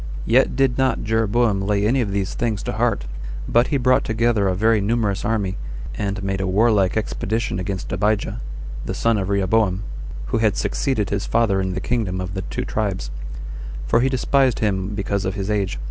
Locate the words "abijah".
7.91-8.41